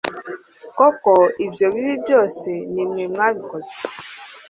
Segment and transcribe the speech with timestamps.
[0.77, 1.13] koko
[1.45, 3.73] ibyo bibi byose ni mwe mwabikoze